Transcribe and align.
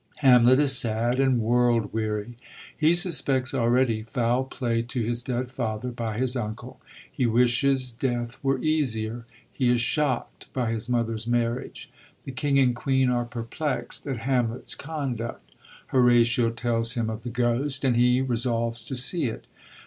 Hamlet 0.25 0.57
is 0.59 0.75
sad 0.75 1.19
and 1.19 1.39
world 1.39 1.93
weary; 1.93 2.35
he 2.75 2.95
sus 2.95 3.21
pects 3.21 3.53
already 3.53 4.01
foul 4.01 4.43
play 4.45 4.81
to 4.81 4.99
his 5.03 5.21
dead 5.21 5.51
father 5.51 5.89
by 5.89 6.17
his 6.17 6.35
uncle; 6.35 6.81
he 7.11 7.27
wishes 7.27 7.91
death 7.91 8.39
were 8.43 8.57
easier; 8.63 9.27
he 9.53 9.69
is 9.69 9.79
shockt 9.79 10.51
by 10.53 10.71
his 10.71 10.89
mother's 10.89 11.27
marriage. 11.27 11.87
The 12.25 12.31
king 12.31 12.57
and 12.57 12.75
queen 12.75 13.11
are 13.11 13.25
perplext 13.25 14.07
at 14.07 14.17
Hamlet's 14.25 14.73
conduct. 14.73 15.51
Horatio 15.89 16.49
tells 16.49 16.93
him 16.95 17.07
of 17.07 17.21
the 17.21 17.29
ghost, 17.29 17.83
and 17.83 17.95
he 17.95 18.21
resolves 18.21 18.83
to 18.85 18.95
see 18.95 19.25
it. 19.25 19.45